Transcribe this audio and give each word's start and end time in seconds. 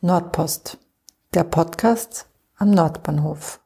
Nordpost, 0.00 0.78
der 1.34 1.42
Podcast 1.42 2.26
am 2.56 2.70
Nordbahnhof. 2.70 3.58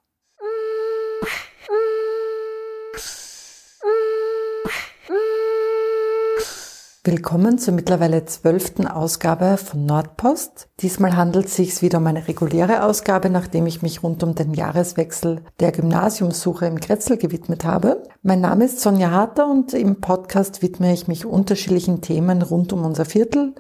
Willkommen 7.04 7.58
zur 7.58 7.74
mittlerweile 7.74 8.24
zwölften 8.24 8.86
Ausgabe 8.86 9.58
von 9.58 9.84
Nordpost. 9.84 10.70
Diesmal 10.80 11.18
handelt 11.18 11.48
es 11.48 11.56
sich 11.56 11.82
wieder 11.82 11.98
um 11.98 12.06
eine 12.06 12.26
reguläre 12.26 12.84
Ausgabe, 12.84 13.28
nachdem 13.28 13.66
ich 13.66 13.82
mich 13.82 14.02
rund 14.02 14.22
um 14.22 14.34
den 14.34 14.54
Jahreswechsel 14.54 15.42
der 15.60 15.72
Gymnasiumssuche 15.72 16.64
im 16.64 16.80
Kretzel 16.80 17.18
gewidmet 17.18 17.66
habe. 17.66 18.04
Mein 18.22 18.40
Name 18.40 18.64
ist 18.64 18.80
Sonja 18.80 19.10
Harter 19.10 19.50
und 19.50 19.74
im 19.74 20.00
Podcast 20.00 20.62
widme 20.62 20.94
ich 20.94 21.08
mich 21.08 21.26
unterschiedlichen 21.26 22.00
Themen 22.00 22.40
rund 22.40 22.72
um 22.72 22.86
unser 22.86 23.04
Viertel, 23.04 23.54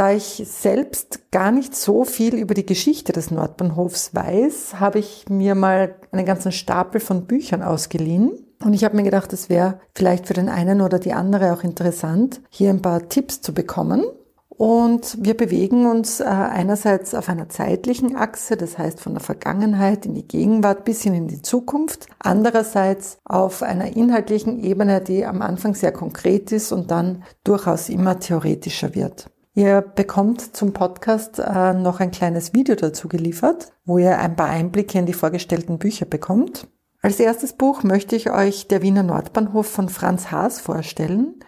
da 0.00 0.12
ich 0.12 0.42
selbst 0.46 1.30
gar 1.30 1.52
nicht 1.52 1.76
so 1.76 2.06
viel 2.06 2.34
über 2.36 2.54
die 2.54 2.64
Geschichte 2.64 3.12
des 3.12 3.30
Nordbahnhofs 3.30 4.14
weiß, 4.14 4.80
habe 4.80 4.98
ich 4.98 5.26
mir 5.28 5.54
mal 5.54 5.94
einen 6.10 6.24
ganzen 6.24 6.52
Stapel 6.52 7.02
von 7.02 7.26
Büchern 7.26 7.62
ausgeliehen. 7.62 8.32
Und 8.64 8.72
ich 8.72 8.82
habe 8.84 8.96
mir 8.96 9.02
gedacht, 9.02 9.30
es 9.34 9.50
wäre 9.50 9.78
vielleicht 9.94 10.26
für 10.26 10.32
den 10.32 10.48
einen 10.48 10.80
oder 10.80 10.98
die 10.98 11.12
andere 11.12 11.52
auch 11.52 11.64
interessant, 11.64 12.40
hier 12.48 12.70
ein 12.70 12.80
paar 12.80 13.10
Tipps 13.10 13.42
zu 13.42 13.52
bekommen. 13.52 14.02
Und 14.48 15.18
wir 15.20 15.36
bewegen 15.36 15.84
uns 15.84 16.20
äh, 16.20 16.24
einerseits 16.24 17.14
auf 17.14 17.28
einer 17.28 17.50
zeitlichen 17.50 18.16
Achse, 18.16 18.56
das 18.56 18.78
heißt 18.78 19.00
von 19.00 19.12
der 19.12 19.22
Vergangenheit 19.22 20.06
in 20.06 20.14
die 20.14 20.26
Gegenwart 20.26 20.86
bis 20.86 21.02
hin 21.02 21.12
in 21.12 21.28
die 21.28 21.42
Zukunft. 21.42 22.06
Andererseits 22.20 23.18
auf 23.26 23.62
einer 23.62 23.94
inhaltlichen 23.94 24.64
Ebene, 24.64 25.02
die 25.02 25.26
am 25.26 25.42
Anfang 25.42 25.74
sehr 25.74 25.92
konkret 25.92 26.52
ist 26.52 26.72
und 26.72 26.90
dann 26.90 27.22
durchaus 27.44 27.90
immer 27.90 28.18
theoretischer 28.18 28.94
wird. 28.94 29.28
Ihr 29.60 29.82
bekommt 29.82 30.56
zum 30.56 30.72
Podcast 30.72 31.38
äh, 31.38 31.74
noch 31.74 32.00
ein 32.00 32.10
kleines 32.10 32.54
Video 32.54 32.76
dazu 32.76 33.08
geliefert, 33.08 33.72
wo 33.84 33.98
ihr 33.98 34.18
ein 34.18 34.34
paar 34.34 34.48
Einblicke 34.48 34.98
in 34.98 35.04
die 35.04 35.12
vorgestellten 35.12 35.78
Bücher 35.78 36.06
bekommt. 36.06 36.66
Als 37.02 37.20
erstes 37.20 37.52
Buch 37.52 37.82
möchte 37.82 38.16
ich 38.16 38.30
euch 38.30 38.68
Der 38.68 38.80
Wiener 38.80 39.02
Nordbahnhof 39.02 39.66
von 39.66 39.90
Franz 39.90 40.30
Haas 40.30 40.62
vorstellen. 40.62 41.40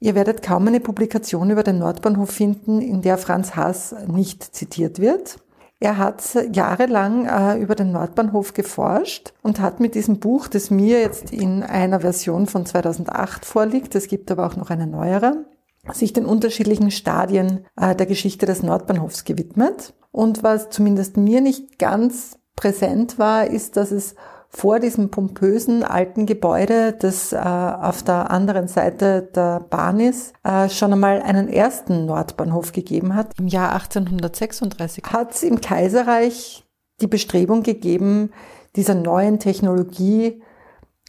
Ihr 0.00 0.16
werdet 0.16 0.42
kaum 0.42 0.66
eine 0.66 0.80
Publikation 0.80 1.48
über 1.48 1.62
den 1.62 1.78
Nordbahnhof 1.78 2.30
finden, 2.30 2.80
in 2.80 3.02
der 3.02 3.18
Franz 3.18 3.54
Haas 3.54 3.94
nicht 4.08 4.42
zitiert 4.42 4.98
wird. 4.98 5.38
Er 5.78 5.96
hat 5.96 6.24
jahrelang 6.52 7.26
äh, 7.26 7.56
über 7.58 7.76
den 7.76 7.92
Nordbahnhof 7.92 8.54
geforscht 8.54 9.32
und 9.42 9.60
hat 9.60 9.78
mit 9.78 9.94
diesem 9.94 10.18
Buch, 10.18 10.48
das 10.48 10.72
mir 10.72 11.00
jetzt 11.02 11.32
in 11.32 11.62
einer 11.62 12.00
Version 12.00 12.48
von 12.48 12.66
2008 12.66 13.44
vorliegt, 13.44 13.94
es 13.94 14.08
gibt 14.08 14.32
aber 14.32 14.44
auch 14.44 14.56
noch 14.56 14.70
eine 14.70 14.88
neuere, 14.88 15.44
sich 15.92 16.12
den 16.12 16.26
unterschiedlichen 16.26 16.90
Stadien 16.90 17.66
äh, 17.76 17.94
der 17.94 18.06
Geschichte 18.06 18.46
des 18.46 18.62
Nordbahnhofs 18.62 19.24
gewidmet. 19.24 19.94
Und 20.10 20.42
was 20.42 20.70
zumindest 20.70 21.16
mir 21.16 21.40
nicht 21.40 21.78
ganz 21.78 22.38
präsent 22.56 23.18
war, 23.18 23.46
ist, 23.46 23.76
dass 23.76 23.90
es 23.90 24.14
vor 24.48 24.78
diesem 24.78 25.10
pompösen 25.10 25.82
alten 25.82 26.26
Gebäude, 26.26 26.92
das 26.92 27.32
äh, 27.32 27.36
auf 27.36 28.04
der 28.04 28.30
anderen 28.30 28.68
Seite 28.68 29.28
der 29.34 29.58
Bahn 29.58 29.98
ist, 29.98 30.32
äh, 30.44 30.68
schon 30.68 30.92
einmal 30.92 31.20
einen 31.22 31.48
ersten 31.48 32.06
Nordbahnhof 32.06 32.70
gegeben 32.70 33.16
hat. 33.16 33.32
Im 33.38 33.48
Jahr 33.48 33.72
1836 33.72 35.04
hat 35.06 35.34
es 35.34 35.42
im 35.42 35.60
Kaiserreich 35.60 36.64
die 37.00 37.08
Bestrebung 37.08 37.64
gegeben, 37.64 38.30
dieser 38.76 38.94
neuen 38.94 39.40
Technologie, 39.40 40.40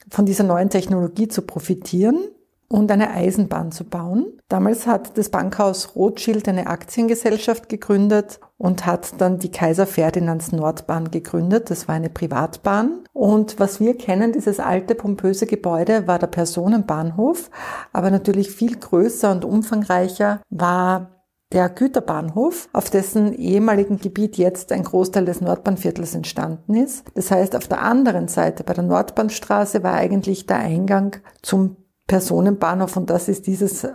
von 0.10 0.26
dieser 0.26 0.44
neuen 0.44 0.72
Technologie 0.72 1.28
zu 1.28 1.44
profitieren 1.44 2.18
und 2.68 2.92
eine 2.92 3.12
Eisenbahn 3.12 3.72
zu 3.72 3.84
bauen. 3.84 4.26
Damals 4.48 4.88
hat 4.88 5.18
das 5.18 5.30
Bankhaus 5.30 5.96
Rothschild 5.96 6.48
eine 6.48 6.68
Aktiengesellschaft 6.68 7.70
gegründet 7.70 8.40
und 8.58 8.86
hat 8.86 9.20
dann 9.20 9.40
die 9.40 9.52
Kaiser 9.52 9.88
Ferdinands 9.88 10.52
Nordbahn 10.52 11.12
gegründet. 11.12 11.70
Das 11.70 11.88
war 11.88 11.96
eine 11.96 12.10
Privatbahn. 12.10 13.04
Und 13.14 13.60
was 13.60 13.80
wir 13.80 13.98
kennen, 13.98 14.32
dieses 14.32 14.60
alte 14.60 14.96
pompöse 14.96 15.46
Gebäude, 15.46 16.08
war 16.08 16.20
der 16.20 16.28
Personenbahnhof. 16.28 17.50
Aber 17.94 18.12
natürlich 18.12 18.52
viel 18.52 18.78
größer 18.78 19.32
und 19.32 19.46
umfangreicher 19.46 20.42
war 20.50 21.12
der 21.52 21.70
Güterbahnhof, 21.70 22.68
auf 22.74 22.90
dessen 22.90 23.34
ehemaligen 23.34 23.98
Gebiet 24.00 24.38
jetzt 24.38 24.72
ein 24.72 24.84
Großteil 24.84 25.26
des 25.26 25.42
Nordbahnviertels 25.42 26.16
entstanden 26.16 26.74
ist. 26.74 27.06
Das 27.14 27.32
heißt, 27.32 27.56
auf 27.56 27.68
der 27.68 27.82
anderen 27.82 28.28
Seite 28.28 28.64
bei 28.64 28.74
der 28.74 28.84
Nordbahnstraße 28.84 29.84
war 29.84 29.94
eigentlich 29.94 30.48
der 30.48 30.58
Eingang 30.58 31.18
zum 31.42 31.78
Personenbahnhof 32.08 32.98
und 32.98 33.10
das 33.10 33.28
ist 33.28 33.48
dieses 33.48 33.88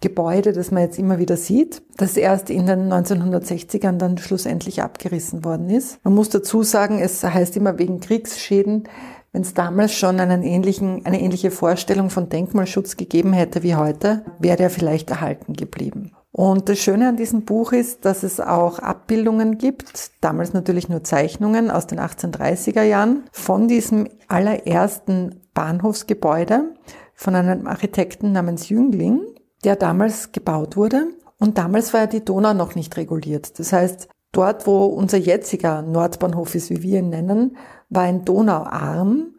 Gebäude, 0.00 0.52
das 0.52 0.70
man 0.70 0.82
jetzt 0.82 0.98
immer 0.98 1.18
wieder 1.18 1.36
sieht, 1.36 1.82
das 1.96 2.16
erst 2.16 2.50
in 2.50 2.66
den 2.66 2.92
1960ern 2.92 3.98
dann 3.98 4.18
schlussendlich 4.18 4.82
abgerissen 4.82 5.44
worden 5.44 5.70
ist. 5.70 5.98
Man 6.04 6.14
muss 6.14 6.28
dazu 6.28 6.62
sagen, 6.62 7.00
es 7.00 7.24
heißt 7.24 7.56
immer 7.56 7.78
wegen 7.78 8.00
Kriegsschäden, 8.00 8.84
wenn 9.32 9.42
es 9.42 9.54
damals 9.54 9.92
schon 9.92 10.20
einen 10.20 10.42
ähnlichen, 10.42 11.04
eine 11.04 11.20
ähnliche 11.20 11.50
Vorstellung 11.50 12.10
von 12.10 12.28
Denkmalschutz 12.28 12.96
gegeben 12.96 13.32
hätte 13.32 13.62
wie 13.62 13.74
heute, 13.74 14.24
wäre 14.38 14.62
er 14.62 14.70
vielleicht 14.70 15.10
erhalten 15.10 15.54
geblieben. 15.54 16.12
Und 16.30 16.68
das 16.68 16.78
Schöne 16.78 17.08
an 17.08 17.16
diesem 17.16 17.42
Buch 17.42 17.72
ist, 17.72 18.04
dass 18.04 18.22
es 18.22 18.38
auch 18.38 18.78
Abbildungen 18.78 19.58
gibt, 19.58 20.12
damals 20.20 20.52
natürlich 20.52 20.88
nur 20.88 21.02
Zeichnungen 21.02 21.70
aus 21.70 21.86
den 21.86 21.98
1830er 21.98 22.82
Jahren, 22.82 23.24
von 23.32 23.66
diesem 23.66 24.08
allerersten 24.28 25.40
Bahnhofsgebäude 25.54 26.74
von 27.18 27.34
einem 27.34 27.66
Architekten 27.66 28.30
namens 28.30 28.68
Jüngling, 28.68 29.20
der 29.64 29.74
damals 29.74 30.30
gebaut 30.30 30.76
wurde. 30.76 31.08
Und 31.40 31.58
damals 31.58 31.92
war 31.92 32.02
ja 32.02 32.06
die 32.06 32.24
Donau 32.24 32.54
noch 32.54 32.76
nicht 32.76 32.96
reguliert. 32.96 33.58
Das 33.58 33.72
heißt, 33.72 34.08
dort, 34.30 34.68
wo 34.68 34.84
unser 34.84 35.18
jetziger 35.18 35.82
Nordbahnhof 35.82 36.54
ist, 36.54 36.70
wie 36.70 36.80
wir 36.80 37.00
ihn 37.00 37.10
nennen, 37.10 37.56
war 37.90 38.04
ein 38.04 38.24
Donauarm. 38.24 39.34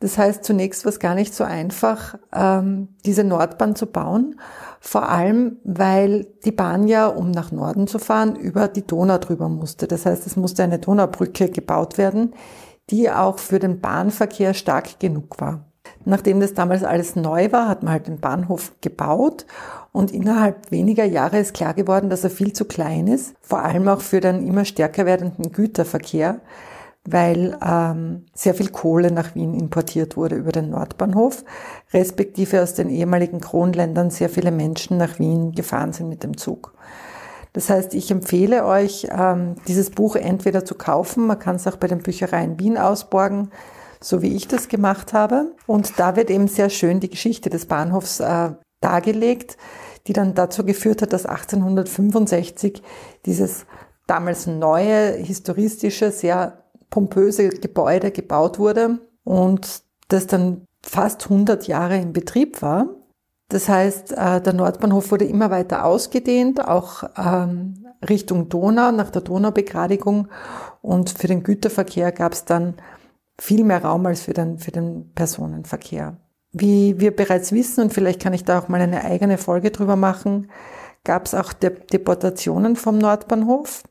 Das 0.00 0.18
heißt, 0.18 0.42
zunächst 0.42 0.84
war 0.84 0.90
es 0.90 0.98
gar 0.98 1.14
nicht 1.14 1.32
so 1.32 1.44
einfach, 1.44 2.18
ähm, 2.34 2.96
diese 3.06 3.22
Nordbahn 3.22 3.76
zu 3.76 3.86
bauen. 3.86 4.40
Vor 4.80 5.08
allem, 5.08 5.58
weil 5.62 6.26
die 6.44 6.52
Bahn 6.52 6.88
ja, 6.88 7.06
um 7.06 7.30
nach 7.30 7.52
Norden 7.52 7.86
zu 7.86 8.00
fahren, 8.00 8.34
über 8.34 8.66
die 8.66 8.84
Donau 8.84 9.18
drüber 9.18 9.48
musste. 9.48 9.86
Das 9.86 10.04
heißt, 10.04 10.26
es 10.26 10.34
musste 10.34 10.64
eine 10.64 10.80
Donaubrücke 10.80 11.48
gebaut 11.48 11.96
werden, 11.96 12.34
die 12.90 13.08
auch 13.08 13.38
für 13.38 13.60
den 13.60 13.80
Bahnverkehr 13.80 14.52
stark 14.52 14.98
genug 14.98 15.40
war. 15.40 15.69
Nachdem 16.04 16.40
das 16.40 16.54
damals 16.54 16.82
alles 16.82 17.14
neu 17.14 17.52
war, 17.52 17.68
hat 17.68 17.82
man 17.82 17.92
halt 17.92 18.06
den 18.06 18.20
Bahnhof 18.20 18.72
gebaut 18.80 19.44
und 19.92 20.12
innerhalb 20.12 20.70
weniger 20.70 21.04
Jahre 21.04 21.38
ist 21.38 21.52
klar 21.52 21.74
geworden, 21.74 22.08
dass 22.08 22.24
er 22.24 22.30
viel 22.30 22.52
zu 22.52 22.64
klein 22.64 23.06
ist, 23.06 23.34
vor 23.40 23.62
allem 23.62 23.86
auch 23.88 24.00
für 24.00 24.20
den 24.20 24.46
immer 24.46 24.64
stärker 24.64 25.04
werdenden 25.04 25.52
Güterverkehr, 25.52 26.40
weil 27.04 27.56
ähm, 27.62 28.26
sehr 28.34 28.54
viel 28.54 28.70
Kohle 28.70 29.10
nach 29.10 29.34
Wien 29.34 29.54
importiert 29.54 30.16
wurde 30.16 30.36
über 30.36 30.52
den 30.52 30.70
Nordbahnhof, 30.70 31.44
respektive 31.92 32.62
aus 32.62 32.74
den 32.74 32.88
ehemaligen 32.88 33.40
Kronländern 33.40 34.10
sehr 34.10 34.30
viele 34.30 34.52
Menschen 34.52 34.96
nach 34.96 35.18
Wien 35.18 35.52
gefahren 35.52 35.92
sind 35.92 36.08
mit 36.08 36.22
dem 36.22 36.36
Zug. 36.36 36.74
Das 37.52 37.68
heißt, 37.68 37.94
ich 37.94 38.10
empfehle 38.10 38.64
euch, 38.64 39.08
ähm, 39.10 39.56
dieses 39.66 39.90
Buch 39.90 40.16
entweder 40.16 40.64
zu 40.64 40.76
kaufen, 40.76 41.26
man 41.26 41.38
kann 41.38 41.56
es 41.56 41.66
auch 41.66 41.76
bei 41.76 41.88
den 41.88 41.98
Büchereien 41.98 42.58
Wien 42.60 42.78
ausborgen, 42.78 43.50
so 44.02 44.22
wie 44.22 44.34
ich 44.34 44.48
das 44.48 44.68
gemacht 44.68 45.12
habe. 45.12 45.54
Und 45.66 45.98
da 45.98 46.16
wird 46.16 46.30
eben 46.30 46.48
sehr 46.48 46.70
schön 46.70 47.00
die 47.00 47.10
Geschichte 47.10 47.50
des 47.50 47.66
Bahnhofs 47.66 48.20
äh, 48.20 48.50
dargelegt, 48.80 49.56
die 50.06 50.12
dann 50.12 50.34
dazu 50.34 50.64
geführt 50.64 51.02
hat, 51.02 51.12
dass 51.12 51.26
1865 51.26 52.82
dieses 53.26 53.66
damals 54.06 54.46
neue, 54.46 55.12
historistische, 55.12 56.10
sehr 56.10 56.64
pompöse 56.88 57.50
Gebäude 57.50 58.10
gebaut 58.10 58.58
wurde 58.58 58.98
und 59.24 59.82
das 60.08 60.26
dann 60.26 60.64
fast 60.82 61.24
100 61.24 61.68
Jahre 61.68 61.96
in 61.96 62.12
Betrieb 62.12 62.62
war. 62.62 62.88
Das 63.48 63.68
heißt, 63.68 64.12
äh, 64.12 64.40
der 64.40 64.52
Nordbahnhof 64.52 65.10
wurde 65.10 65.24
immer 65.24 65.50
weiter 65.50 65.84
ausgedehnt, 65.84 66.66
auch 66.66 67.04
ähm, 67.16 67.86
Richtung 68.08 68.48
Donau, 68.48 68.92
nach 68.92 69.10
der 69.10 69.22
Donaubegradigung. 69.22 70.28
Und 70.82 71.10
für 71.10 71.26
den 71.26 71.42
Güterverkehr 71.42 72.12
gab 72.12 72.32
es 72.32 72.44
dann 72.44 72.74
viel 73.40 73.64
mehr 73.64 73.84
Raum 73.84 74.06
als 74.06 74.22
für 74.22 74.32
den, 74.32 74.58
für 74.58 74.70
den 74.70 75.12
Personenverkehr. 75.14 76.16
Wie 76.52 77.00
wir 77.00 77.14
bereits 77.14 77.52
wissen, 77.52 77.84
und 77.84 77.92
vielleicht 77.92 78.20
kann 78.20 78.32
ich 78.32 78.44
da 78.44 78.58
auch 78.58 78.68
mal 78.68 78.80
eine 78.80 79.04
eigene 79.04 79.38
Folge 79.38 79.70
drüber 79.70 79.96
machen, 79.96 80.50
gab 81.04 81.26
es 81.26 81.34
auch 81.34 81.52
De 81.52 81.70
Deportationen 81.92 82.76
vom 82.76 82.98
Nordbahnhof. 82.98 83.84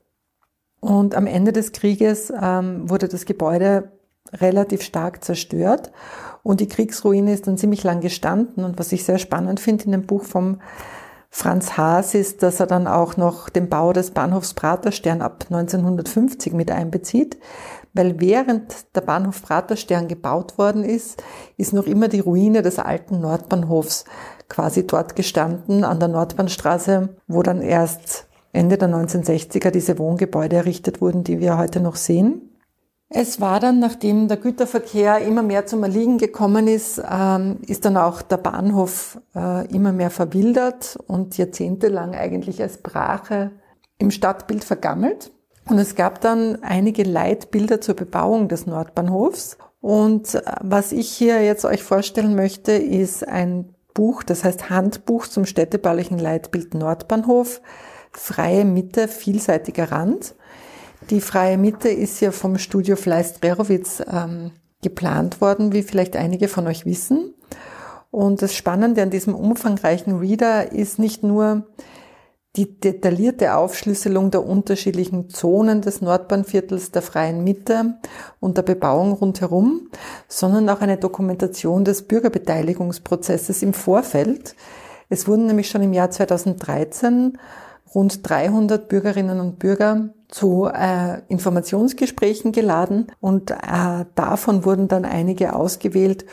Und 0.80 1.14
am 1.14 1.26
Ende 1.26 1.52
des 1.52 1.72
Krieges 1.72 2.32
ähm, 2.40 2.88
wurde 2.88 3.08
das 3.08 3.26
Gebäude 3.26 3.92
relativ 4.32 4.82
stark 4.82 5.24
zerstört 5.24 5.90
und 6.42 6.60
die 6.60 6.68
Kriegsruine 6.68 7.32
ist 7.32 7.46
dann 7.46 7.58
ziemlich 7.58 7.82
lang 7.82 8.00
gestanden. 8.00 8.64
Und 8.64 8.78
was 8.78 8.92
ich 8.92 9.04
sehr 9.04 9.18
spannend 9.18 9.60
finde 9.60 9.84
in 9.84 9.92
dem 9.92 10.06
Buch 10.06 10.24
vom 10.24 10.60
Franz 11.28 11.76
Haas 11.76 12.14
ist, 12.14 12.42
dass 12.42 12.58
er 12.58 12.66
dann 12.66 12.86
auch 12.86 13.16
noch 13.16 13.50
den 13.50 13.68
Bau 13.68 13.92
des 13.92 14.10
Bahnhofs 14.10 14.54
Praterstern 14.54 15.22
ab 15.22 15.44
1950 15.48 16.52
mit 16.52 16.70
einbezieht, 16.70 17.38
weil 17.92 18.20
während 18.20 18.94
der 18.94 19.00
Bahnhof 19.00 19.42
Praterstern 19.42 20.08
gebaut 20.08 20.58
worden 20.58 20.84
ist, 20.84 21.22
ist 21.56 21.72
noch 21.72 21.86
immer 21.86 22.08
die 22.08 22.20
Ruine 22.20 22.62
des 22.62 22.78
alten 22.78 23.20
Nordbahnhofs 23.20 24.04
quasi 24.48 24.86
dort 24.86 25.16
gestanden 25.16 25.84
an 25.84 25.98
der 25.98 26.08
Nordbahnstraße, 26.08 27.10
wo 27.26 27.42
dann 27.42 27.62
erst 27.62 28.28
Ende 28.52 28.78
der 28.78 28.88
1960er 28.88 29.70
diese 29.70 29.98
Wohngebäude 29.98 30.56
errichtet 30.56 31.00
wurden, 31.00 31.24
die 31.24 31.40
wir 31.40 31.56
heute 31.56 31.80
noch 31.80 31.96
sehen. 31.96 32.50
Es 33.12 33.40
war 33.40 33.58
dann, 33.58 33.80
nachdem 33.80 34.28
der 34.28 34.36
Güterverkehr 34.36 35.18
immer 35.18 35.42
mehr 35.42 35.66
zum 35.66 35.82
Erliegen 35.82 36.18
gekommen 36.18 36.68
ist, 36.68 37.02
ähm, 37.10 37.58
ist 37.66 37.84
dann 37.84 37.96
auch 37.96 38.22
der 38.22 38.36
Bahnhof 38.36 39.20
äh, 39.34 39.66
immer 39.74 39.90
mehr 39.90 40.10
verwildert 40.10 40.96
und 41.08 41.36
jahrzehntelang 41.36 42.14
eigentlich 42.14 42.62
als 42.62 42.78
Brache 42.78 43.50
im 43.98 44.12
Stadtbild 44.12 44.62
vergammelt. 44.62 45.32
Und 45.70 45.78
es 45.78 45.94
gab 45.94 46.20
dann 46.20 46.64
einige 46.64 47.04
Leitbilder 47.04 47.80
zur 47.80 47.94
Bebauung 47.94 48.48
des 48.48 48.66
Nordbahnhofs. 48.66 49.56
Und 49.80 50.34
äh, 50.34 50.42
was 50.60 50.90
ich 50.90 51.08
hier 51.08 51.42
jetzt 51.44 51.64
euch 51.64 51.84
vorstellen 51.84 52.34
möchte, 52.34 52.72
ist 52.72 53.26
ein 53.26 53.72
Buch, 53.94 54.24
das 54.24 54.42
heißt 54.42 54.68
Handbuch 54.68 55.28
zum 55.28 55.46
städtebaulichen 55.46 56.18
Leitbild 56.18 56.74
Nordbahnhof, 56.74 57.60
freie 58.12 58.64
Mitte, 58.64 59.06
vielseitiger 59.08 59.92
Rand. 59.92 60.34
Die 61.08 61.20
freie 61.20 61.56
Mitte 61.56 61.88
ist 61.88 62.20
ja 62.20 62.32
vom 62.32 62.58
Studio 62.58 62.96
Fleiß-Drerowitz 62.96 64.02
ähm, 64.12 64.50
geplant 64.82 65.40
worden, 65.40 65.72
wie 65.72 65.82
vielleicht 65.82 66.16
einige 66.16 66.48
von 66.48 66.66
euch 66.66 66.84
wissen. 66.84 67.34
Und 68.10 68.42
das 68.42 68.54
Spannende 68.54 69.02
an 69.02 69.10
diesem 69.10 69.36
umfangreichen 69.36 70.18
Reader 70.18 70.72
ist 70.72 70.98
nicht 70.98 71.22
nur 71.22 71.66
die 72.56 72.80
detaillierte 72.80 73.54
Aufschlüsselung 73.54 74.30
der 74.32 74.44
unterschiedlichen 74.44 75.30
Zonen 75.30 75.82
des 75.82 76.00
Nordbahnviertels 76.00 76.90
der 76.90 77.02
freien 77.02 77.44
Mitte 77.44 77.98
und 78.40 78.56
der 78.56 78.62
Bebauung 78.62 79.12
rundherum, 79.12 79.88
sondern 80.26 80.68
auch 80.68 80.80
eine 80.80 80.96
Dokumentation 80.96 81.84
des 81.84 82.02
Bürgerbeteiligungsprozesses 82.02 83.62
im 83.62 83.72
Vorfeld. 83.72 84.56
Es 85.08 85.28
wurden 85.28 85.46
nämlich 85.46 85.68
schon 85.68 85.82
im 85.82 85.92
Jahr 85.92 86.10
2013 86.10 87.38
rund 87.94 88.28
300 88.28 88.88
Bürgerinnen 88.88 89.40
und 89.40 89.58
Bürger 89.58 90.10
zu 90.28 90.68
äh, 90.72 91.22
Informationsgesprächen 91.28 92.52
geladen 92.52 93.08
und 93.20 93.50
äh, 93.50 94.04
davon 94.14 94.64
wurden 94.64 94.88
dann 94.88 95.04
einige 95.04 95.54
ausgewählt, 95.54 96.24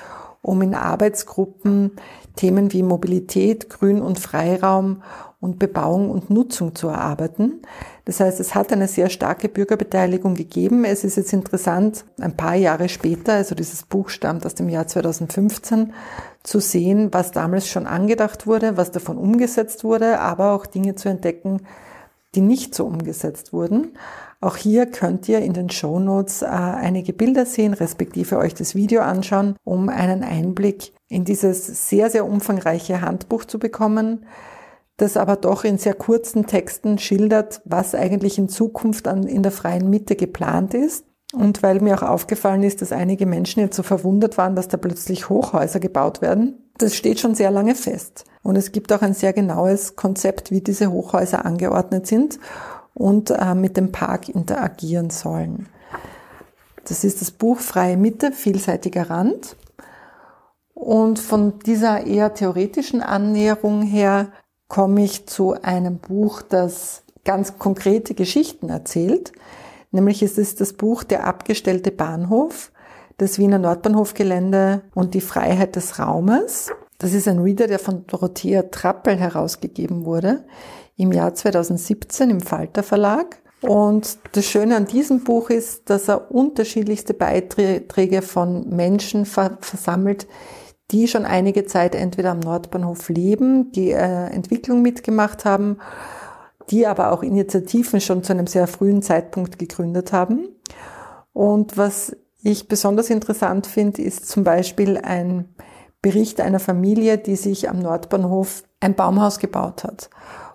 um 0.41 0.61
in 0.61 0.75
Arbeitsgruppen 0.75 1.91
Themen 2.35 2.71
wie 2.71 2.83
Mobilität, 2.83 3.69
Grün- 3.69 4.01
und 4.01 4.19
Freiraum 4.19 5.01
und 5.39 5.59
Bebauung 5.59 6.09
und 6.09 6.29
Nutzung 6.31 6.73
zu 6.73 6.87
erarbeiten. 6.87 7.61
Das 8.05 8.19
heißt, 8.19 8.39
es 8.39 8.55
hat 8.55 8.73
eine 8.73 8.87
sehr 8.87 9.09
starke 9.09 9.49
Bürgerbeteiligung 9.49 10.33
gegeben. 10.33 10.83
Es 10.83 11.03
ist 11.03 11.15
jetzt 11.15 11.33
interessant, 11.33 12.05
ein 12.19 12.35
paar 12.35 12.55
Jahre 12.55 12.89
später, 12.89 13.33
also 13.33 13.53
dieses 13.53 13.83
Buch 13.83 14.09
stammt 14.09 14.45
aus 14.45 14.55
dem 14.55 14.67
Jahr 14.67 14.87
2015, 14.87 15.93
zu 16.41 16.59
sehen, 16.59 17.09
was 17.11 17.31
damals 17.31 17.67
schon 17.67 17.85
angedacht 17.85 18.47
wurde, 18.47 18.77
was 18.77 18.91
davon 18.91 19.17
umgesetzt 19.17 19.83
wurde, 19.83 20.19
aber 20.19 20.53
auch 20.53 20.65
Dinge 20.65 20.95
zu 20.95 21.09
entdecken, 21.09 21.61
die 22.33 22.41
nicht 22.41 22.73
so 22.73 22.85
umgesetzt 22.85 23.53
wurden. 23.53 23.93
Auch 24.39 24.55
hier 24.55 24.85
könnt 24.85 25.27
ihr 25.29 25.39
in 25.39 25.53
den 25.53 25.69
Show 25.69 25.99
Notes 25.99 26.41
äh, 26.41 26.45
einige 26.45 27.11
Bilder 27.13 27.45
sehen, 27.45 27.73
respektive 27.73 28.37
euch 28.37 28.53
das 28.53 28.75
Video 28.75 29.01
anschauen, 29.01 29.55
um 29.63 29.89
einen 29.89 30.23
Einblick 30.23 30.93
in 31.09 31.25
dieses 31.25 31.89
sehr, 31.89 32.09
sehr 32.09 32.25
umfangreiche 32.25 33.01
Handbuch 33.01 33.45
zu 33.45 33.59
bekommen 33.59 34.25
das 34.97 35.15
aber 35.15 35.35
doch 35.35 35.63
in 35.63 35.77
sehr 35.77 35.93
kurzen 35.93 36.47
Texten 36.47 36.97
schildert, 36.97 37.61
was 37.65 37.95
eigentlich 37.95 38.37
in 38.37 38.49
Zukunft 38.49 39.07
an, 39.07 39.23
in 39.23 39.43
der 39.43 39.51
freien 39.51 39.89
Mitte 39.89 40.15
geplant 40.15 40.73
ist. 40.73 41.05
Und 41.33 41.61
weil 41.61 41.81
mir 41.81 41.95
auch 41.97 42.07
aufgefallen 42.07 42.63
ist, 42.63 42.81
dass 42.81 42.91
einige 42.91 43.25
Menschen 43.25 43.59
jetzt 43.59 43.75
so 43.75 43.83
verwundert 43.83 44.37
waren, 44.37 44.55
dass 44.55 44.69
da 44.69 44.77
plötzlich 44.77 45.29
Hochhäuser 45.29 45.79
gebaut 45.79 46.21
werden, 46.21 46.71
das 46.77 46.95
steht 46.95 47.19
schon 47.19 47.35
sehr 47.35 47.51
lange 47.51 47.75
fest. 47.75 48.25
Und 48.43 48.55
es 48.55 48.71
gibt 48.71 48.93
auch 48.93 49.01
ein 49.01 49.13
sehr 49.13 49.33
genaues 49.33 49.95
Konzept, 49.95 50.51
wie 50.51 50.61
diese 50.61 50.91
Hochhäuser 50.91 51.45
angeordnet 51.45 52.07
sind 52.07 52.39
und 52.93 53.29
äh, 53.29 53.55
mit 53.55 53.77
dem 53.77 53.91
Park 53.91 54.29
interagieren 54.29 55.09
sollen. 55.09 55.67
Das 56.85 57.03
ist 57.03 57.21
das 57.21 57.31
Buch 57.31 57.59
Freie 57.59 57.97
Mitte, 57.97 58.31
vielseitiger 58.31 59.09
Rand. 59.09 59.57
Und 60.73 61.19
von 61.19 61.59
dieser 61.59 62.05
eher 62.05 62.33
theoretischen 62.33 63.01
Annäherung 63.01 63.81
her 63.81 64.31
komme 64.67 65.03
ich 65.03 65.27
zu 65.27 65.53
einem 65.61 65.97
Buch, 65.97 66.41
das 66.41 67.03
ganz 67.25 67.57
konkrete 67.57 68.13
Geschichten 68.13 68.69
erzählt. 68.69 69.31
Nämlich 69.91 70.21
es 70.21 70.37
ist 70.37 70.61
das 70.61 70.73
Buch 70.73 71.03
Der 71.03 71.25
abgestellte 71.25 71.91
Bahnhof, 71.91 72.71
das 73.17 73.39
Wiener 73.39 73.59
Nordbahnhofgelände 73.59 74.81
und 74.93 75.13
die 75.13 75.21
Freiheit 75.21 75.75
des 75.75 75.99
Raumes. 75.99 76.71
Das 76.99 77.13
ist 77.13 77.27
ein 77.27 77.39
Reader, 77.39 77.67
der 77.67 77.79
von 77.79 78.05
Dorothea 78.07 78.63
Trappel 78.63 79.17
herausgegeben 79.17 80.05
wurde 80.05 80.45
im 80.97 81.11
Jahr 81.11 81.33
2017 81.33 82.29
im 82.29 82.41
Falter 82.41 82.83
Verlag. 82.83 83.37
Und 83.61 84.19
das 84.33 84.45
Schöne 84.45 84.75
an 84.75 84.85
diesem 84.85 85.23
Buch 85.23 85.49
ist, 85.49 85.89
dass 85.89 86.07
er 86.07 86.31
unterschiedlichste 86.31 87.13
Beiträge 87.13 88.21
von 88.21 88.69
Menschen 88.69 89.25
versammelt, 89.25 90.27
die 90.91 91.07
schon 91.07 91.25
einige 91.25 91.65
Zeit 91.65 91.95
entweder 91.95 92.31
am 92.31 92.39
Nordbahnhof 92.39 93.09
leben, 93.09 93.71
die 93.71 93.91
äh, 93.91 94.27
Entwicklung 94.27 94.81
mitgemacht 94.81 95.45
haben, 95.45 95.77
die 96.69 96.87
aber 96.87 97.11
auch 97.11 97.23
Initiativen 97.23 98.01
schon 98.01 98.23
zu 98.23 98.33
einem 98.33 98.47
sehr 98.47 98.67
frühen 98.67 99.01
Zeitpunkt 99.01 99.59
gegründet 99.59 100.13
haben. 100.13 100.49
Und 101.33 101.77
was 101.77 102.15
ich 102.41 102.67
besonders 102.67 103.09
interessant 103.09 103.67
finde, 103.67 104.01
ist 104.01 104.29
zum 104.29 104.43
Beispiel 104.43 104.97
ein 104.97 105.49
Bericht 106.01 106.39
einer 106.39 106.59
Familie, 106.59 107.17
die 107.17 107.35
sich 107.35 107.69
am 107.69 107.79
Nordbahnhof 107.79 108.63
ein 108.79 108.95
Baumhaus 108.95 109.39
gebaut 109.39 109.83
hat 109.83 110.09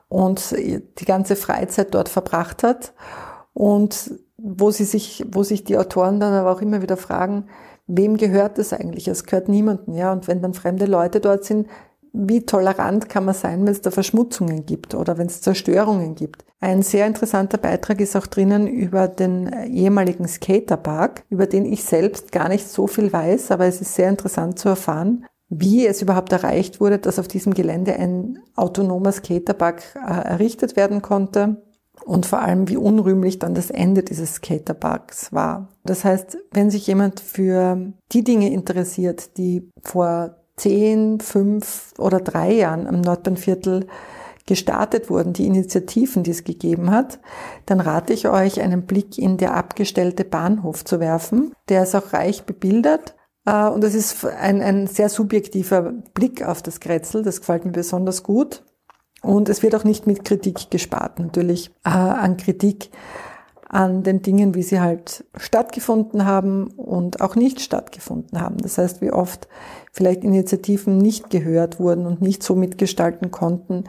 und 0.08 0.52
die 0.52 1.04
ganze 1.04 1.36
Freizeit 1.36 1.94
dort 1.94 2.08
verbracht 2.08 2.62
hat 2.62 2.94
und 3.52 4.18
wo 4.36 4.70
sie 4.70 4.84
sich, 4.84 5.24
wo 5.30 5.42
sich 5.42 5.64
die 5.64 5.76
Autoren 5.78 6.20
dann 6.20 6.32
aber 6.32 6.52
auch 6.52 6.62
immer 6.62 6.82
wieder 6.82 6.96
fragen, 6.96 7.46
wem 7.86 8.16
gehört 8.16 8.58
das 8.58 8.72
eigentlich? 8.72 9.08
Es 9.08 9.24
gehört 9.24 9.48
niemandem, 9.48 9.94
ja. 9.94 10.12
Und 10.12 10.28
wenn 10.28 10.42
dann 10.42 10.54
fremde 10.54 10.86
Leute 10.86 11.20
dort 11.20 11.44
sind, 11.44 11.68
wie 12.12 12.44
tolerant 12.44 13.08
kann 13.08 13.24
man 13.24 13.34
sein, 13.34 13.64
wenn 13.64 13.72
es 13.72 13.80
da 13.80 13.90
Verschmutzungen 13.90 14.66
gibt 14.66 14.94
oder 14.94 15.16
wenn 15.16 15.28
es 15.28 15.40
Zerstörungen 15.40 16.14
gibt. 16.14 16.44
Ein 16.60 16.82
sehr 16.82 17.06
interessanter 17.06 17.58
Beitrag 17.58 18.00
ist 18.00 18.14
auch 18.16 18.26
drinnen 18.26 18.66
über 18.66 19.08
den 19.08 19.50
ehemaligen 19.64 20.28
Skaterpark, 20.28 21.24
über 21.30 21.46
den 21.46 21.64
ich 21.64 21.84
selbst 21.84 22.30
gar 22.30 22.48
nicht 22.48 22.68
so 22.68 22.86
viel 22.86 23.12
weiß, 23.12 23.50
aber 23.50 23.66
es 23.66 23.80
ist 23.80 23.94
sehr 23.94 24.10
interessant 24.10 24.58
zu 24.58 24.68
erfahren, 24.68 25.24
wie 25.48 25.86
es 25.86 26.02
überhaupt 26.02 26.32
erreicht 26.32 26.80
wurde, 26.80 26.98
dass 26.98 27.18
auf 27.18 27.28
diesem 27.28 27.54
Gelände 27.54 27.94
ein 27.94 28.38
autonomer 28.56 29.12
Skaterpark 29.12 29.82
äh, 29.96 30.28
errichtet 30.28 30.76
werden 30.76 31.02
konnte 31.02 31.62
und 32.04 32.26
vor 32.26 32.40
allem, 32.40 32.68
wie 32.68 32.76
unrühmlich 32.76 33.38
dann 33.38 33.54
das 33.54 33.70
Ende 33.70 34.02
dieses 34.02 34.34
Skaterparks 34.34 35.32
war. 35.32 35.68
Das 35.84 36.04
heißt, 36.04 36.38
wenn 36.52 36.70
sich 36.70 36.86
jemand 36.86 37.20
für 37.20 37.92
die 38.12 38.24
Dinge 38.24 38.52
interessiert, 38.52 39.36
die 39.36 39.70
vor 39.82 40.36
zehn, 40.56 41.20
fünf 41.20 41.92
oder 41.98 42.20
drei 42.20 42.52
Jahren 42.52 42.86
am 42.86 43.00
Nordbahnviertel 43.00 43.86
gestartet 44.46 45.08
wurden, 45.08 45.32
die 45.32 45.46
Initiativen, 45.46 46.24
die 46.24 46.32
es 46.32 46.44
gegeben 46.44 46.90
hat, 46.90 47.20
dann 47.66 47.80
rate 47.80 48.12
ich 48.12 48.28
euch, 48.28 48.60
einen 48.60 48.86
Blick 48.86 49.18
in 49.18 49.36
der 49.36 49.54
abgestellte 49.54 50.24
Bahnhof 50.24 50.84
zu 50.84 51.00
werfen. 51.00 51.52
Der 51.68 51.84
ist 51.84 51.94
auch 51.94 52.12
reich 52.12 52.44
bebildert. 52.44 53.14
Äh, 53.46 53.68
und 53.68 53.84
es 53.84 53.94
ist 53.94 54.24
ein, 54.24 54.60
ein 54.60 54.86
sehr 54.86 55.08
subjektiver 55.08 55.92
Blick 56.14 56.44
auf 56.44 56.62
das 56.62 56.80
Grätzl. 56.80 57.22
Das 57.22 57.40
gefällt 57.40 57.64
mir 57.64 57.72
besonders 57.72 58.22
gut. 58.22 58.64
Und 59.22 59.48
es 59.48 59.62
wird 59.62 59.74
auch 59.74 59.84
nicht 59.84 60.06
mit 60.06 60.24
Kritik 60.24 60.70
gespart, 60.70 61.18
natürlich 61.18 61.70
äh, 61.84 61.90
an 61.90 62.36
Kritik 62.36 62.90
an 63.72 64.02
den 64.02 64.20
Dingen, 64.20 64.54
wie 64.54 64.62
sie 64.62 64.80
halt 64.80 65.24
stattgefunden 65.36 66.26
haben 66.26 66.66
und 66.76 67.22
auch 67.22 67.36
nicht 67.36 67.62
stattgefunden 67.62 68.38
haben. 68.38 68.58
Das 68.58 68.76
heißt, 68.76 69.00
wie 69.00 69.10
oft 69.10 69.48
vielleicht 69.92 70.24
Initiativen 70.24 70.98
nicht 70.98 71.30
gehört 71.30 71.80
wurden 71.80 72.04
und 72.06 72.20
nicht 72.20 72.42
so 72.42 72.54
mitgestalten 72.54 73.30
konnten, 73.30 73.84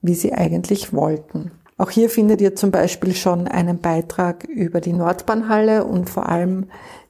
wie 0.00 0.14
sie 0.14 0.32
eigentlich 0.32 0.94
wollten. 0.94 1.50
Auch 1.76 1.90
hier 1.90 2.08
findet 2.08 2.40
ihr 2.40 2.56
zum 2.56 2.70
Beispiel 2.70 3.14
schon 3.14 3.46
einen 3.46 3.78
Beitrag 3.78 4.44
über 4.44 4.80
die 4.80 4.94
Nordbahnhalle 4.94 5.84
und 5.84 6.08
vor 6.08 6.30
allem 6.30 6.68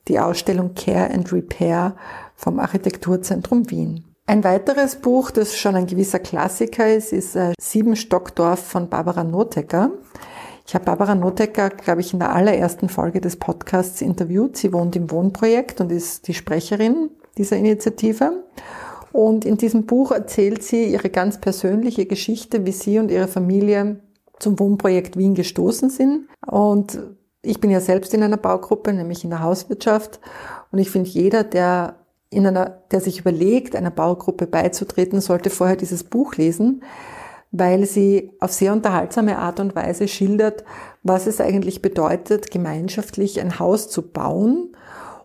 die 0.09 0.19
Ausstellung 0.19 0.75
Care 0.75 1.15
and 1.15 1.33
Repair 1.33 1.95
vom 2.35 2.59
Architekturzentrum 2.59 3.71
Wien. 3.71 4.06
Ein 4.29 4.43
weiteres 4.43 4.97
Buch, 4.97 5.31
das 5.31 5.57
schon 5.57 5.77
ein 5.77 5.87
gewisser 5.87 6.19
Klassiker 6.19 6.93
ist, 6.93 7.13
ist 7.13 7.37
äh, 7.37 7.53
Sieben 7.61 7.95
Stockdorf 7.95 8.59
von 8.59 8.89
Barbara 8.89 9.23
Notecker. 9.23 9.93
Ich 10.67 10.75
habe 10.75 10.85
Barbara 10.85 11.15
Notecker, 11.15 11.71
glaube 11.71 12.01
ich, 12.01 12.13
in 12.13 12.19
der 12.19 12.35
allerersten 12.35 12.89
Folge 12.89 13.21
des 13.21 13.37
Podcasts 13.37 14.03
interviewt. 14.03 14.57
Sie 14.57 14.73
wohnt 14.73 14.97
im 14.97 15.13
Wohnprojekt 15.13 15.81
und 15.81 15.93
ist 15.93 16.27
die 16.27 16.35
Sprecherin 16.35 17.11
dieser 17.39 17.57
Initiative. 17.57 18.43
Und 19.13 19.45
in 19.45 19.59
diesem 19.59 19.87
Buch 19.87 20.11
erzählt 20.11 20.65
sie 20.65 20.87
ihre 20.87 21.09
ganz 21.09 21.41
persönliche 21.41 22.07
Geschichte, 22.07 22.67
wie 22.67 22.73
sie 22.73 22.99
und 22.99 23.13
ihre 23.13 23.29
Familie 23.29 24.01
zum 24.41 24.59
Wohnprojekt 24.59 25.17
Wien 25.17 25.37
gestoßen 25.37 25.89
sind. 25.89 26.27
Und 26.45 26.99
ich 27.43 27.61
bin 27.61 27.71
ja 27.71 27.81
selbst 27.81 28.13
in 28.13 28.25
einer 28.25 28.39
Baugruppe, 28.39 28.93
nämlich 28.93 29.23
in 29.23 29.31
der 29.31 29.45
Hauswirtschaft. 29.45 30.19
Und 30.73 30.81
ich 30.81 30.91
finde, 30.91 31.11
jeder, 31.11 31.45
der 31.45 32.06
in 32.37 32.47
einer, 32.47 32.83
der 32.91 33.01
sich 33.01 33.21
überlegt, 33.21 33.75
einer 33.75 33.91
Baugruppe 33.91 34.47
beizutreten, 34.47 35.23
sollte 35.23 35.49
vorher 35.49 35.77
dieses 35.77 36.05
Buch 36.05 36.35
lesen, 36.35 36.83
weil 37.51 37.87
sie 37.87 38.31
auf 38.41 38.53
sehr 38.53 38.75
unterhaltsame 38.75 39.39
Art 39.39 39.59
und 39.59 39.75
Weise 39.75 40.07
schildert, 40.07 40.63
was 41.03 41.27
es 41.27 41.41
eigentlich 41.41 41.81
bedeutet, 41.81 42.51
gemeinschaftlich 42.51 43.41
ein 43.41 43.59
Haus 43.59 43.89
zu 43.89 44.03
bauen 44.03 44.77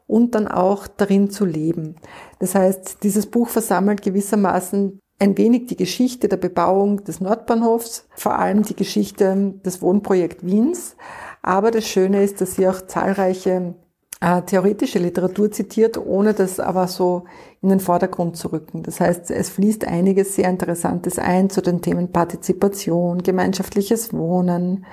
und 0.08 0.36
dann 0.36 0.48
auch 0.48 0.88
darin 0.88 1.30
zu 1.30 1.44
leben. 1.44 1.98
Das 2.40 2.56
heißt, 2.56 3.04
dieses 3.04 3.26
Buch 3.26 3.50
versammelt 3.50 4.02
gewissermaßen 4.04 4.98
ein 5.20 5.38
wenig 5.38 5.66
die 5.66 5.76
Geschichte 5.76 6.30
der 6.30 6.38
Bebauung 6.38 7.04
des 7.04 7.20
Nordbahnhofs, 7.20 8.08
vor 8.16 8.40
allem 8.40 8.64
die 8.64 8.76
Geschichte 8.76 9.54
des 9.66 9.82
Wohnprojekt 9.82 10.46
Wiens. 10.46 10.96
Aber 11.42 11.72
das 11.72 11.86
Schöne 11.86 12.24
ist, 12.24 12.40
dass 12.40 12.56
sie 12.56 12.70
auch 12.70 12.82
zahlreiche 12.88 13.76
äh, 14.22 14.44
theoretische 14.44 15.00
Literatur 15.00 15.52
zitiert, 15.52 15.98
ohne 15.98 16.34
das 16.34 16.60
aber 16.60 16.88
so 16.88 17.26
in 17.62 17.70
den 17.70 17.80
Vordergrund 17.80 18.38
zu 18.38 18.50
rücken. 18.50 18.84
Das 18.84 19.00
heißt, 19.00 19.32
es 19.32 19.50
fließt 19.50 19.86
einiges 19.86 20.36
sehr 20.36 20.50
Interessantes 20.50 21.18
ein 21.20 21.50
zu 21.50 21.62
den 21.62 21.82
Themen 21.82 22.12
Partizipation, 22.12 23.24
gemeinschaftliches 23.24 24.14
Wohnen, 24.14 24.86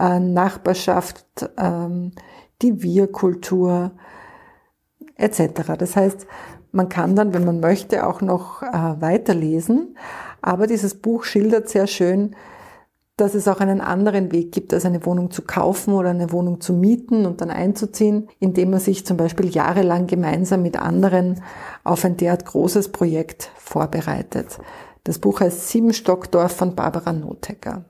äh, 0.00 0.18
Nachbarschaft, 0.18 1.50
ähm, 1.58 2.12
die 2.62 2.82
Wir-Kultur 2.82 3.92
etc. 5.16 5.74
Das 5.78 5.94
heißt, 5.94 6.26
man 6.72 6.88
kann 6.88 7.14
dann, 7.14 7.34
wenn 7.34 7.44
man 7.44 7.60
möchte, 7.60 8.06
auch 8.06 8.22
noch 8.22 8.62
äh, 8.62 8.72
weiterlesen. 8.72 9.98
Aber 10.40 10.66
dieses 10.66 10.94
Buch 10.94 11.24
schildert 11.24 11.68
sehr 11.68 11.86
schön, 11.86 12.34
dass 13.16 13.34
es 13.34 13.46
auch 13.46 13.60
einen 13.60 13.80
anderen 13.80 14.32
Weg 14.32 14.52
gibt, 14.52 14.72
als 14.72 14.86
eine 14.86 15.04
Wohnung 15.04 15.30
zu 15.30 15.42
kaufen 15.42 15.92
oder 15.92 16.10
eine 16.10 16.32
Wohnung 16.32 16.60
zu 16.60 16.72
mieten 16.72 17.26
und 17.26 17.40
dann 17.40 17.50
einzuziehen, 17.50 18.28
indem 18.40 18.70
man 18.70 18.80
sich 18.80 19.04
zum 19.04 19.16
Beispiel 19.16 19.48
jahrelang 19.48 20.06
gemeinsam 20.06 20.62
mit 20.62 20.76
anderen 20.76 21.42
auf 21.84 22.04
ein 22.04 22.16
derart 22.16 22.46
großes 22.46 22.88
Projekt 22.88 23.50
vorbereitet. 23.56 24.58
Das 25.04 25.18
Buch 25.18 25.40
heißt 25.40 25.68
Sieben 25.68 25.92
Stockdorf 25.92 26.52
von 26.52 26.74
Barbara 26.74 27.12
Notecker. 27.12 27.84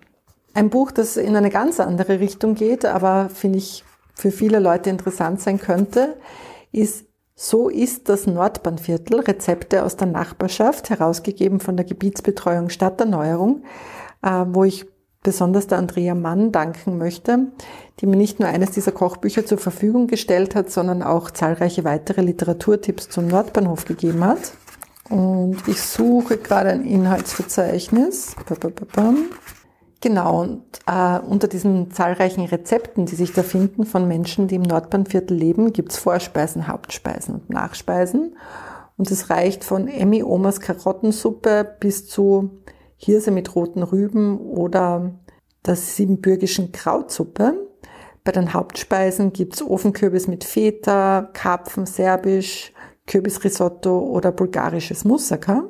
Ein 0.55 0.71
Buch, 0.71 0.91
das 0.91 1.17
in 1.17 1.37
eine 1.37 1.50
ganz 1.50 1.79
andere 1.81 2.21
Richtung 2.21 2.55
geht, 2.55 2.85
aber 2.85 3.31
finde 3.31 3.59
ich 3.59 3.85
für 4.14 4.31
viele 4.31 4.59
Leute 4.59 4.91
interessant 4.91 5.41
sein 5.41 5.59
könnte, 5.59 6.17
ist 6.73 7.07
So 7.35 7.69
ist 7.69 8.09
das 8.09 8.26
Nordbahnviertel, 8.26 9.21
Rezepte 9.21 9.85
aus 9.85 9.97
der 9.97 10.09
Nachbarschaft, 10.09 10.91
herausgegeben 10.91 11.61
von 11.61 11.76
der 11.76 11.87
Gebietsbetreuung 11.87 12.69
Stadterneuerung, 12.69 13.62
äh, 14.23 14.45
wo 14.49 14.64
ich 14.64 14.87
besonders 15.23 15.67
der 15.67 15.79
Andrea 15.79 16.14
Mann 16.14 16.52
danken 16.52 16.99
möchte, 16.99 17.47
die 18.00 18.07
mir 18.07 18.17
nicht 18.17 18.41
nur 18.41 18.49
eines 18.49 18.73
dieser 18.73 18.93
Kochbücher 18.93 19.47
zur 19.47 19.59
Verfügung 19.59 20.07
gestellt 20.07 20.55
hat, 20.55 20.71
sondern 20.71 21.02
auch 21.02 21.31
zahlreiche 21.31 21.85
weitere 21.85 22.23
Literaturtipps 22.23 23.09
zum 23.09 23.29
Nordbahnhof 23.29 23.85
gegeben 23.85 24.25
hat. 24.25 24.52
Und 25.09 25.57
ich 25.67 25.81
suche 25.81 26.38
gerade 26.38 26.71
ein 26.71 26.85
Inhaltsverzeichnis. 26.85 28.35
Genau, 30.00 30.41
und 30.41 30.62
äh, 30.87 31.21
unter 31.21 31.47
diesen 31.47 31.93
zahlreichen 31.93 32.45
Rezepten, 32.45 33.07
die 33.07 33.14
sich 33.14 33.33
da 33.33 33.45
finden 33.45 33.85
von 33.85 34.09
Menschen, 34.09 34.49
die 34.49 34.57
im 34.57 34.62
Nordbahnviertel 34.62 35.37
leben, 35.37 35.73
gibt's 35.73 35.97
Vorspeisen, 35.97 36.67
Hauptspeisen 36.67 37.37
und 37.37 37.50
Nachspeisen. 37.50 38.37
Und 38.97 39.11
es 39.12 39.31
reicht 39.31 39.62
von 39.62 39.87
Emmy 39.87 40.25
Omas 40.25 40.61
Karottensuppe 40.61 41.76
bis 41.79 42.09
zu 42.09 42.50
Hirse 43.04 43.30
mit 43.30 43.54
roten 43.54 43.82
Rüben 43.82 44.38
oder 44.38 45.12
der 45.66 45.76
siebenbürgischen 45.76 46.73
Krautsuppe. 46.73 47.68
Bei 48.25 48.30
den 48.30 48.54
Hauptspeisen 48.54 49.32
gibt's 49.32 49.62
Ofenkürbis 49.62 50.28
mit 50.28 50.44
Feta, 50.44 51.28
Karpfen 51.32 51.87
serbisch, 51.87 52.73
Kürbisrisotto 53.06 53.99
oder 53.99 54.30
bulgarisches 54.30 55.04
Moussaka. 55.04 55.64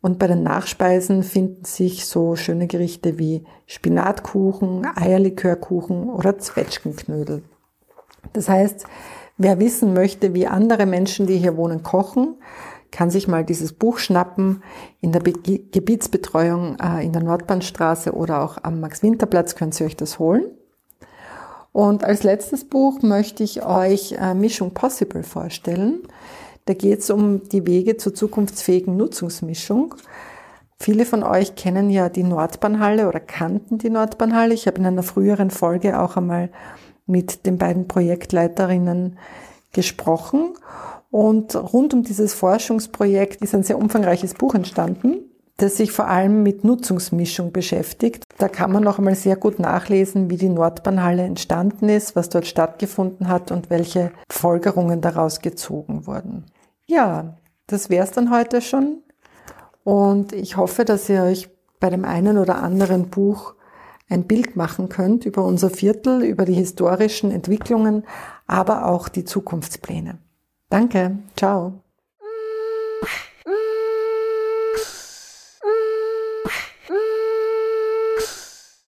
Und 0.00 0.18
bei 0.18 0.26
den 0.26 0.42
Nachspeisen 0.42 1.22
finden 1.22 1.64
sich 1.64 2.06
so 2.06 2.36
schöne 2.36 2.66
Gerichte 2.66 3.18
wie 3.18 3.44
Spinatkuchen, 3.66 4.86
Eierlikörkuchen 4.96 6.08
oder 6.08 6.38
Zwetschgenknödel. 6.38 7.42
Das 8.32 8.48
heißt, 8.48 8.84
wer 9.36 9.60
wissen 9.60 9.94
möchte, 9.94 10.34
wie 10.34 10.46
andere 10.46 10.86
Menschen, 10.86 11.26
die 11.26 11.38
hier 11.38 11.56
wohnen, 11.56 11.82
kochen, 11.82 12.36
kann 12.90 13.10
sich 13.10 13.28
mal 13.28 13.44
dieses 13.44 13.72
Buch 13.72 13.98
schnappen. 13.98 14.62
In 15.00 15.12
der 15.12 15.20
Be 15.20 15.32
Gebietsbetreuung 15.32 16.76
äh, 16.80 17.04
in 17.04 17.12
der 17.12 17.22
Nordbahnstraße 17.22 18.12
oder 18.12 18.42
auch 18.42 18.58
am 18.62 18.80
Max-Winter-Platz 18.80 19.54
könnt 19.54 19.78
ihr 19.80 19.86
euch 19.86 19.96
das 19.96 20.18
holen. 20.18 20.46
Und 21.72 22.04
als 22.04 22.22
letztes 22.22 22.64
Buch 22.64 23.02
möchte 23.02 23.44
ich 23.44 23.64
euch 23.64 24.12
äh, 24.12 24.34
Mission 24.34 24.72
Possible 24.72 25.22
vorstellen. 25.22 26.02
Da 26.64 26.74
geht 26.74 27.00
es 27.00 27.10
um 27.10 27.48
die 27.48 27.66
Wege 27.66 27.96
zur 27.96 28.14
zukunftsfähigen 28.14 28.96
Nutzungsmischung. 28.96 29.94
Viele 30.80 31.04
von 31.04 31.22
euch 31.22 31.54
kennen 31.54 31.90
ja 31.90 32.08
die 32.08 32.22
Nordbahnhalle 32.22 33.08
oder 33.08 33.20
kannten 33.20 33.78
die 33.78 33.90
Nordbahnhalle. 33.90 34.54
Ich 34.54 34.66
habe 34.66 34.78
in 34.78 34.86
einer 34.86 35.02
früheren 35.02 35.50
Folge 35.50 35.98
auch 35.98 36.16
einmal 36.16 36.50
mit 37.06 37.46
den 37.46 37.58
beiden 37.58 37.88
Projektleiterinnen 37.88 39.18
gesprochen. 39.72 40.54
Und 41.10 41.54
rund 41.54 41.94
um 41.94 42.02
dieses 42.02 42.34
Forschungsprojekt 42.34 43.42
ist 43.42 43.54
ein 43.54 43.62
sehr 43.62 43.78
umfangreiches 43.78 44.34
Buch 44.34 44.54
entstanden, 44.54 45.28
das 45.56 45.76
sich 45.76 45.90
vor 45.90 46.06
allem 46.06 46.42
mit 46.42 46.64
Nutzungsmischung 46.64 47.50
beschäftigt. 47.50 48.24
Da 48.38 48.48
kann 48.48 48.70
man 48.70 48.84
noch 48.84 48.98
einmal 48.98 49.14
sehr 49.14 49.36
gut 49.36 49.58
nachlesen, 49.58 50.30
wie 50.30 50.36
die 50.36 50.48
Nordbahnhalle 50.48 51.22
entstanden 51.22 51.88
ist, 51.88 52.14
was 52.14 52.28
dort 52.28 52.46
stattgefunden 52.46 53.28
hat 53.28 53.50
und 53.50 53.70
welche 53.70 54.12
Folgerungen 54.30 55.00
daraus 55.00 55.40
gezogen 55.40 56.06
wurden. 56.06 56.46
Ja, 56.86 57.38
das 57.66 57.90
wär's 57.90 58.12
dann 58.12 58.30
heute 58.30 58.60
schon. 58.60 59.02
Und 59.84 60.32
ich 60.32 60.56
hoffe, 60.56 60.84
dass 60.84 61.08
ihr 61.08 61.22
euch 61.22 61.48
bei 61.80 61.90
dem 61.90 62.04
einen 62.04 62.38
oder 62.38 62.62
anderen 62.62 63.08
Buch 63.08 63.54
ein 64.08 64.26
Bild 64.26 64.56
machen 64.56 64.88
könnt 64.88 65.26
über 65.26 65.44
unser 65.44 65.70
Viertel, 65.70 66.22
über 66.22 66.44
die 66.44 66.54
historischen 66.54 67.30
Entwicklungen, 67.30 68.04
aber 68.46 68.86
auch 68.86 69.08
die 69.08 69.24
Zukunftspläne. 69.24 70.18
Danke, 70.70 71.16
ciao. 71.34 71.82